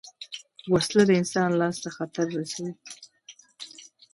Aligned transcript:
وسله 0.73 1.03
د 1.07 1.11
انسان 1.21 1.49
لاس 1.59 1.75
ته 1.83 1.89
خطر 1.97 2.25
رسوي 2.37 2.71